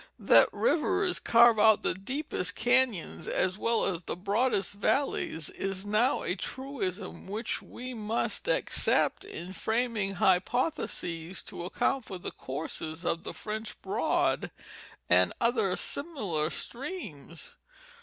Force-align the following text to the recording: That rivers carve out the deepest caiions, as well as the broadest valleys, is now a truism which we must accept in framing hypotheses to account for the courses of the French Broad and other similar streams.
That 0.17 0.49
rivers 0.51 1.19
carve 1.19 1.59
out 1.59 1.83
the 1.83 1.93
deepest 1.93 2.55
caiions, 2.55 3.27
as 3.27 3.59
well 3.59 3.85
as 3.85 4.01
the 4.01 4.15
broadest 4.15 4.73
valleys, 4.73 5.51
is 5.51 5.85
now 5.85 6.23
a 6.23 6.35
truism 6.35 7.27
which 7.27 7.61
we 7.61 7.93
must 7.93 8.47
accept 8.49 9.23
in 9.23 9.53
framing 9.53 10.15
hypotheses 10.15 11.43
to 11.43 11.65
account 11.65 12.05
for 12.05 12.17
the 12.17 12.31
courses 12.31 13.05
of 13.05 13.21
the 13.23 13.33
French 13.35 13.79
Broad 13.83 14.49
and 15.07 15.33
other 15.39 15.75
similar 15.77 16.49
streams. 16.49 17.55